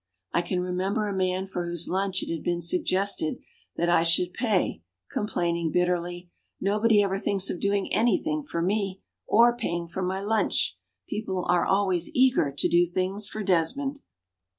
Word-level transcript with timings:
I 0.33 0.41
can 0.41 0.61
remember 0.61 1.07
a 1.07 1.13
man 1.15 1.45
for 1.45 1.67
whose 1.67 1.87
lunch 1.87 2.23
it 2.23 2.31
had 2.33 2.41
been 2.43 2.63
suggested 2.63 3.37
that 3.75 3.87
I 3.87 4.01
should 4.01 4.33
pay, 4.33 4.81
complaining 5.11 5.71
bitterly: 5.71 6.31
"Nobody 6.59 7.03
ever 7.03 7.19
thinks 7.19 7.51
of 7.51 7.59
doing 7.59 7.93
any 7.93 8.17
thing 8.17 8.41
for 8.41 8.63
me, 8.63 8.99
or 9.27 9.55
paying 9.55 9.87
for 9.87 10.01
my 10.01 10.19
lunch. 10.19 10.75
People 11.07 11.45
are 11.47 11.67
always 11.67 12.09
eager 12.15 12.51
to 12.51 12.67
do 12.67 12.87
things 12.87 13.27
for 13.29 13.43
Desmond!" 13.43 13.99